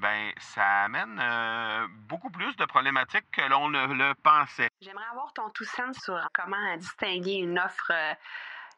ben 0.00 0.32
ça 0.38 0.84
amène 0.84 1.20
euh, 1.22 1.86
beaucoup 2.08 2.30
plus 2.30 2.56
de 2.56 2.64
problématiques 2.64 3.30
que 3.32 3.42
l'on 3.42 3.68
ne 3.68 3.86
le 3.92 4.14
pensait. 4.22 4.70
J'aimerais 4.80 5.06
avoir 5.12 5.32
ton 5.34 5.50
tout 5.50 5.64
sens 5.64 5.96
sur 6.02 6.18
comment 6.32 6.76
distinguer 6.76 7.34
une 7.34 7.58
offre 7.58 7.92
euh, 7.92 8.14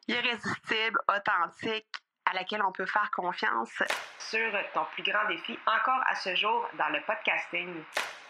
irrésistible, 0.07 0.99
authentique, 1.07 1.87
à 2.25 2.33
laquelle 2.33 2.61
on 2.63 2.71
peut 2.71 2.85
faire 2.85 3.09
confiance. 3.11 3.83
Sur 4.19 4.51
ton 4.73 4.85
plus 4.93 5.03
grand 5.03 5.25
défi 5.27 5.57
encore 5.65 6.01
à 6.07 6.15
ce 6.15 6.35
jour 6.35 6.67
dans 6.77 6.89
le 6.89 7.01
podcasting. 7.01 7.83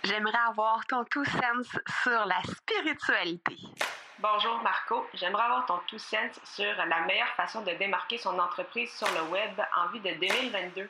J'aimerais 0.03 0.37
avoir 0.47 0.85
ton 0.85 1.03
tout 1.05 1.25
sens 1.25 1.67
sur 2.03 2.25
la 2.25 2.41
spiritualité. 2.43 3.57
Bonjour 4.19 4.61
Marco, 4.61 5.07
j'aimerais 5.15 5.43
avoir 5.43 5.65
ton 5.65 5.79
tout 5.87 5.99
sens 5.99 6.39
sur 6.43 6.73
la 6.85 7.01
meilleure 7.01 7.33
façon 7.35 7.61
de 7.61 7.71
démarquer 7.71 8.17
son 8.17 8.37
entreprise 8.37 8.91
sur 8.93 9.07
le 9.13 9.29
web 9.31 9.59
en 9.75 9.87
vue 9.87 9.99
de 9.99 10.11
2022. 10.11 10.89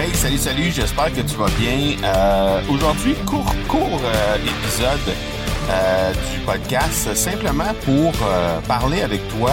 Hey, 0.00 0.14
salut, 0.14 0.38
salut, 0.38 0.70
j'espère 0.70 1.12
que 1.12 1.20
tu 1.20 1.36
vas 1.36 1.50
bien. 1.58 1.94
Euh, 2.02 2.62
Aujourd'hui, 2.70 3.14
court, 3.26 3.54
court 3.68 4.00
euh, 4.02 4.36
épisode 4.36 5.14
euh, 5.68 6.12
du 6.32 6.38
podcast, 6.46 7.14
simplement 7.14 7.74
pour 7.84 8.10
euh, 8.22 8.60
parler 8.62 9.02
avec 9.02 9.20
toi 9.28 9.50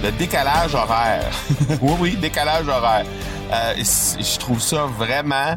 de 0.00 0.10
décalage 0.10 0.76
horaire. 0.76 1.28
oui, 1.82 1.92
oui, 1.98 2.16
décalage 2.16 2.68
horaire. 2.68 3.04
Euh, 3.52 3.74
je 3.76 4.38
trouve 4.38 4.60
ça 4.60 4.84
vraiment, 4.84 5.56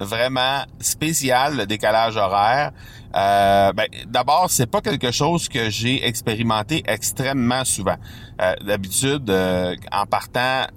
vraiment 0.00 0.62
spécial, 0.80 1.58
le 1.58 1.66
décalage 1.66 2.16
horaire. 2.16 2.72
Euh, 3.14 3.74
ben, 3.74 3.86
D'abord, 4.06 4.46
c'est 4.48 4.70
pas 4.70 4.80
quelque 4.80 5.10
chose 5.10 5.46
que 5.46 5.68
j'ai 5.68 6.06
expérimenté 6.06 6.82
extrêmement 6.86 7.66
souvent. 7.66 7.96
Euh, 8.40 8.54
D'habitude, 8.64 9.28
euh, 9.28 9.76
en 9.92 10.06
partant 10.06 10.68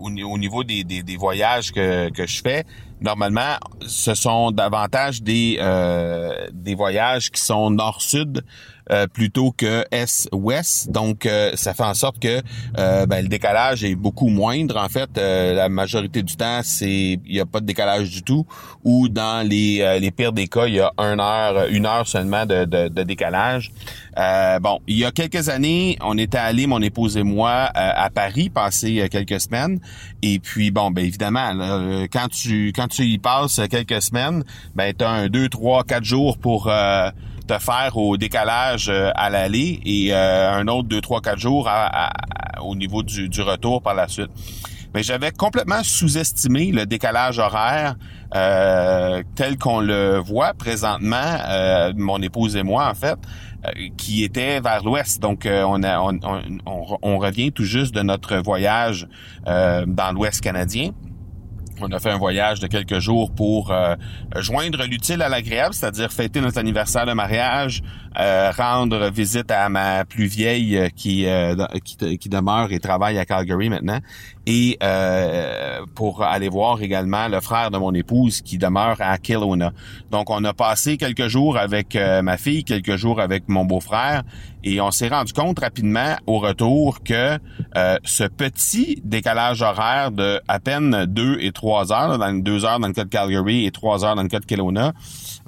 au, 0.00 0.08
au 0.08 0.38
niveau 0.38 0.64
des, 0.64 0.84
des, 0.84 1.02
des, 1.02 1.16
voyages 1.16 1.72
que, 1.72 2.10
que 2.10 2.26
je 2.26 2.40
fais, 2.40 2.64
normalement, 3.00 3.56
ce 3.86 4.14
sont 4.14 4.50
davantage 4.50 5.22
des, 5.22 5.58
euh, 5.60 6.48
des 6.52 6.74
voyages 6.74 7.30
qui 7.30 7.40
sont 7.40 7.70
nord-sud 7.70 8.42
euh, 8.90 9.06
plutôt 9.06 9.52
que 9.52 9.84
est-ouest. 9.92 10.90
Donc, 10.90 11.24
euh, 11.24 11.52
ça 11.54 11.74
fait 11.74 11.84
en 11.84 11.94
sorte 11.94 12.18
que 12.18 12.42
euh, 12.76 13.06
ben, 13.06 13.22
le 13.22 13.28
décalage 13.28 13.84
est 13.84 13.94
beaucoup 13.94 14.28
moindre. 14.28 14.76
En 14.76 14.88
fait, 14.88 15.10
la 15.16 15.68
majorité 15.68 16.22
du 16.22 16.34
temps, 16.34 16.60
c'est 16.64 17.20
il 17.24 17.32
n'y 17.32 17.38
a 17.38 17.46
pas 17.46 17.60
de 17.60 17.66
décalage 17.66 18.10
du 18.10 18.22
tout. 18.24 18.46
Ou 18.82 19.08
dans 19.08 19.46
les, 19.46 19.98
les 20.00 20.10
pires 20.10 20.32
des 20.32 20.48
cas, 20.48 20.66
il 20.66 20.74
y 20.74 20.80
a 20.80 20.92
une 20.98 21.20
heure, 21.20 21.66
une 21.70 21.86
heure 21.86 22.08
seulement 22.08 22.46
de, 22.46 22.64
de, 22.64 22.88
de 22.88 23.02
décalage. 23.04 23.70
bon, 24.60 24.80
il 24.88 24.98
y 24.98 25.04
a 25.04 25.12
quelques 25.12 25.48
années, 25.50 25.96
on 26.00 26.18
était 26.18 26.38
allé, 26.38 26.66
mon 26.66 26.80
épouse 26.82 27.16
et 27.16 27.22
moi, 27.22 27.70
à 27.74 28.10
Paris, 28.10 28.48
passer 28.50 29.08
quelques 29.10 29.40
semaines. 29.40 29.78
Et 30.22 30.38
puis, 30.40 30.70
bon, 30.70 30.90
ben 30.90 31.04
évidemment, 31.04 31.52
là, 31.52 32.06
quand 32.10 32.28
tu 32.28 32.72
quand 32.74 32.88
tu 32.90 33.04
y 33.04 33.18
passes 33.18 33.60
quelques 33.70 34.02
semaines, 34.02 34.44
ben 34.74 34.92
tu 34.96 35.04
as 35.04 35.10
un, 35.10 35.28
deux, 35.28 35.48
trois, 35.48 35.84
quatre 35.84 36.04
jours 36.04 36.38
pour 36.38 36.68
euh, 36.68 37.10
te 37.50 37.58
faire 37.58 37.96
au 37.96 38.16
décalage 38.16 38.88
euh, 38.88 39.10
à 39.14 39.28
l'aller 39.28 39.80
et 39.84 40.14
euh, 40.14 40.52
un 40.52 40.68
autre 40.68 40.88
deux, 40.88 41.00
trois, 41.00 41.20
quatre 41.20 41.38
jours 41.38 41.68
à, 41.68 42.06
à, 42.06 42.62
au 42.62 42.76
niveau 42.76 43.02
du, 43.02 43.28
du, 43.28 43.42
retour 43.42 43.82
par 43.82 43.94
la 43.94 44.06
suite. 44.06 44.30
Mais 44.94 45.02
j'avais 45.02 45.32
complètement 45.32 45.82
sous-estimé 45.82 46.70
le 46.70 46.86
décalage 46.86 47.38
horaire 47.38 47.96
euh, 48.34 49.22
tel 49.34 49.58
qu'on 49.58 49.80
le 49.80 50.18
voit 50.18 50.52
présentement, 50.54 51.38
mon 51.96 52.20
épouse 52.22 52.56
et 52.56 52.64
moi 52.64 52.88
en 52.88 52.94
fait, 52.94 53.18
qui 53.96 54.24
était 54.24 54.60
vers 54.60 54.82
l'ouest. 54.84 55.20
Donc 55.20 55.46
on, 55.46 55.82
a, 55.84 56.00
on, 56.00 56.18
on, 56.66 56.98
on, 57.02 57.18
revient 57.18 57.52
tout 57.52 57.64
juste 57.64 57.94
de 57.94 58.02
notre 58.02 58.38
voyage 58.38 59.06
dans 59.46 60.12
l'ouest 60.12 60.40
canadien. 60.40 60.90
On 61.82 61.92
a 61.92 61.98
fait 61.98 62.10
un 62.10 62.18
voyage 62.18 62.60
de 62.60 62.66
quelques 62.66 62.98
jours 62.98 63.32
pour 63.32 63.70
euh, 63.70 63.94
joindre 64.36 64.84
l'utile 64.84 65.22
à 65.22 65.28
l'agréable, 65.28 65.74
c'est-à-dire 65.74 66.12
fêter 66.12 66.40
notre 66.40 66.58
anniversaire 66.58 67.06
de 67.06 67.12
mariage, 67.12 67.82
euh, 68.18 68.50
rendre 68.50 69.08
visite 69.10 69.50
à 69.50 69.68
ma 69.70 70.04
plus 70.04 70.26
vieille 70.26 70.76
euh, 70.76 70.88
qui, 70.94 71.26
qui, 71.84 72.18
qui 72.18 72.28
demeure 72.28 72.70
et 72.72 72.80
travaille 72.80 73.18
à 73.18 73.24
Calgary 73.24 73.70
maintenant, 73.70 73.98
et 74.46 74.78
pour 75.94 76.24
aller 76.24 76.48
voir 76.48 76.82
également 76.82 77.28
le 77.28 77.40
frère 77.40 77.70
de 77.70 77.78
mon 77.78 77.94
épouse 77.94 78.40
qui 78.40 78.58
demeure 78.58 78.96
à 78.98 79.16
Kelowna. 79.18 79.72
Donc 80.10 80.28
on 80.28 80.42
a 80.44 80.52
passé 80.52 80.96
quelques 80.96 81.28
jours 81.28 81.56
avec 81.56 81.96
ma 82.22 82.36
fille, 82.36 82.64
quelques 82.64 82.96
jours 82.96 83.20
avec 83.20 83.48
mon 83.48 83.64
beau-frère, 83.64 84.22
et 84.64 84.80
on 84.80 84.90
s'est 84.90 85.08
rendu 85.08 85.32
compte 85.32 85.60
rapidement 85.60 86.16
au 86.26 86.38
retour 86.40 87.02
que 87.04 87.38
ce 88.02 88.24
petit 88.24 89.00
décalage 89.04 89.62
horaire 89.62 90.10
de 90.10 90.40
à 90.48 90.58
peine 90.58 91.06
deux 91.06 91.38
et 91.40 91.52
trois 91.52 91.69
heures, 91.78 92.18
dans 92.18 92.32
deux 92.32 92.64
heures 92.64 92.80
dans 92.80 92.88
le 92.88 92.92
cas 92.92 93.04
de 93.04 93.08
Calgary 93.08 93.66
et 93.66 93.70
trois 93.70 94.04
heures 94.04 94.16
dans 94.16 94.22
le 94.22 94.28
cas 94.28 94.40
de 94.40 94.46
Kelowna, 94.46 94.92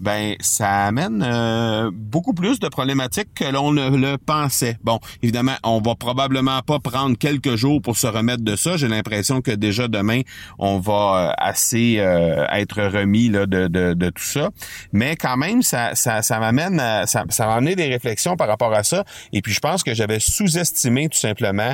ben 0.00 0.34
ça 0.41 0.87
amène 0.87 1.25
euh, 1.25 1.91
beaucoup 1.93 2.34
plus 2.34 2.59
de 2.60 2.69
problématiques 2.69 3.34
que 3.34 3.44
l'on 3.44 3.72
ne 3.72 3.97
le 3.97 4.19
pensait. 4.19 4.78
Bon, 4.83 4.99
évidemment, 5.22 5.56
on 5.65 5.81
va 5.81 5.94
probablement 5.94 6.60
pas 6.62 6.78
prendre 6.78 7.16
quelques 7.16 7.56
jours 7.56 7.81
pour 7.81 7.97
se 7.97 8.06
remettre 8.06 8.43
de 8.43 8.56
ça. 8.56 8.77
J'ai 8.77 8.88
l'impression 8.88 9.41
que 9.41 9.50
déjà 9.50 9.88
demain, 9.88 10.22
on 10.59 10.78
va 10.78 10.93
euh, 10.93 11.33
assez 11.38 11.97
euh, 11.99 12.47
être 12.53 12.83
remis 12.83 13.28
là, 13.28 13.47
de, 13.47 13.66
de, 13.69 14.10
tout 14.10 14.22
ça. 14.22 14.50
Mais 14.93 15.16
quand 15.16 15.37
même, 15.37 15.62
ça, 15.62 15.94
ça, 15.94 16.22
ça 16.22 16.39
m'amène 16.39 16.81
à, 16.81 17.06
ça, 17.06 17.25
ça 17.31 17.47
m'a 17.47 17.75
des 17.75 17.89
réflexions 17.89 18.37
par 18.37 18.49
rapport 18.49 18.75
à 18.75 18.83
ça. 18.83 19.04
Et 19.33 19.41
puis 19.41 19.53
je 19.53 19.60
pense 19.60 19.83
que 19.83 19.94
j'avais 19.94 20.19
sous-estimé 20.19 21.09
tout 21.09 21.19
simplement 21.19 21.72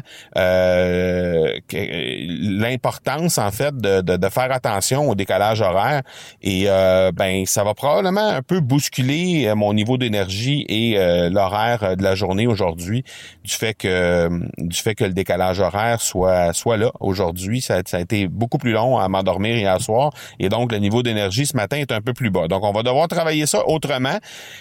l'importance 1.68 3.38
en 3.38 3.50
fait 3.50 3.76
de, 3.76 4.28
faire 4.28 4.37
attention 4.42 5.08
au 5.08 5.14
décalage 5.14 5.60
horaire. 5.60 6.02
Et 6.42 6.66
ben 7.14 7.44
ça 7.46 7.64
va 7.64 7.74
probablement 7.74 8.28
un 8.28 8.42
peu 8.42 8.60
bousculer 8.60 9.52
mon 9.54 9.72
niveau 9.72 9.98
d'énergie 9.98 10.64
et 10.68 10.98
euh, 10.98 11.30
l'horaire 11.30 11.96
de 11.96 12.02
la 12.02 12.14
journée 12.14 12.46
aujourd'hui 12.46 13.04
du 13.44 13.52
fait 13.52 13.74
que 13.74 14.28
du 14.58 14.76
fait 14.76 14.94
que 14.94 15.04
le 15.04 15.12
décalage 15.12 15.60
horaire 15.60 16.00
soit 16.00 16.52
soit 16.52 16.76
là 16.76 16.90
aujourd'hui. 17.00 17.60
Ça, 17.60 17.80
ça, 17.86 17.98
a 17.98 18.00
été 18.00 18.28
beaucoup 18.28 18.58
plus 18.58 18.72
long 18.72 18.98
à 18.98 19.08
m'endormir 19.08 19.56
hier 19.56 19.80
soir 19.80 20.12
et 20.38 20.48
donc 20.48 20.72
le 20.72 20.78
niveau 20.78 21.02
d'énergie 21.02 21.46
ce 21.46 21.56
matin 21.56 21.76
est 21.76 21.92
un 21.92 22.00
peu 22.00 22.12
plus 22.12 22.30
bas. 22.30 22.48
Donc 22.48 22.64
on 22.64 22.72
va 22.72 22.82
devoir 22.82 23.08
travailler 23.08 23.46
ça 23.46 23.66
autrement. 23.66 24.18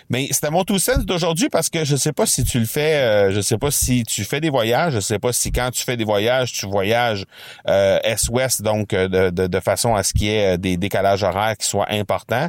Mais 0.09 0.27
c'était 0.31 0.51
mon 0.51 0.63
tout 0.63 0.79
sens 0.79 1.05
d'aujourd'hui 1.05 1.49
parce 1.49 1.69
que 1.69 1.85
je 1.85 1.95
sais 1.95 2.13
pas 2.13 2.25
si 2.25 2.43
tu 2.43 2.59
le 2.59 2.65
fais 2.65 2.95
euh, 2.95 3.31
je 3.31 3.41
sais 3.41 3.57
pas 3.57 3.71
si 3.71 4.03
tu 4.03 4.23
fais 4.23 4.41
des 4.41 4.49
voyages 4.49 4.93
je 4.93 4.99
sais 4.99 5.19
pas 5.19 5.33
si 5.33 5.51
quand 5.51 5.71
tu 5.71 5.83
fais 5.83 5.97
des 5.97 6.05
voyages 6.05 6.53
tu 6.53 6.65
voyages 6.65 7.25
euh, 7.67 7.99
est-ouest 8.03 8.61
donc 8.61 8.89
de, 8.89 9.07
de, 9.29 9.47
de, 9.47 9.56
façon 9.59 9.95
à 9.95 10.03
ce 10.03 10.13
qu'il 10.13 10.27
y 10.27 10.35
ait 10.35 10.57
des 10.57 10.77
décalages 10.77 11.23
horaires 11.23 11.57
qui 11.57 11.67
soient 11.67 11.87
importants 11.89 12.47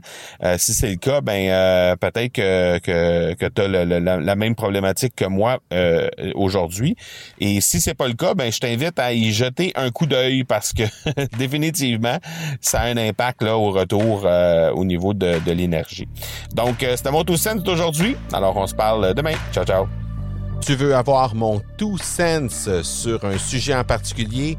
si 0.59 0.75
c'est 0.75 0.91
le 0.91 0.97
cas, 0.97 1.21
ben 1.21 1.49
euh, 1.49 1.97
peut-être 1.97 2.33
que, 2.33 2.79
que, 2.79 3.35
que 3.35 3.47
tu 3.47 3.63
as 3.63 3.69
le, 3.69 3.85
le, 3.85 3.99
la, 3.99 4.37
même 4.37 4.55
problématique 4.55 5.15
que 5.17 5.25
moi 5.25 5.59
euh, 5.73 6.09
aujourd'hui. 6.35 6.97
Et 7.41 7.61
si 7.61 7.81
c'est 7.81 7.95
pas 7.95 8.09
le 8.09 8.15
cas, 8.15 8.35
ben 8.35 8.53
je 8.53 8.59
t'invite 8.59 8.99
à 8.99 9.13
y 9.13 9.33
jeter 9.33 9.73
un 9.77 9.91
coup 9.91 10.07
d'œil 10.07 10.45
parce 10.45 10.73
que 10.73 10.83
définitivement, 11.39 12.19
ça 12.61 12.81
a 12.81 12.87
un 12.87 12.97
impact 12.97 13.43
là 13.43 13.57
au 13.57 13.71
retour 13.71 14.23
euh, 14.25 14.71
au 14.73 14.85
niveau 14.85 15.15
de, 15.15 15.39
de 15.45 15.53
l'énergie. 15.53 16.09
Donc, 16.55 16.83
euh, 16.83 16.97
c'était 16.97 17.11
mon 17.11 17.25
tout 17.25 17.37
sense 17.37 17.63
d'aujourd'hui. 17.63 18.17
Alors, 18.33 18.57
on 18.57 18.67
se 18.67 18.75
parle 18.75 19.15
demain. 19.15 19.35
Ciao, 19.53 19.65
ciao. 19.65 19.87
Tu 20.61 20.75
veux 20.75 20.95
avoir 20.95 21.35
mon 21.35 21.61
tout 21.77 21.99
sense 21.99 22.69
sur 22.83 23.25
un 23.25 23.39
sujet 23.39 23.75
en 23.75 23.85
particulier? 23.85 24.59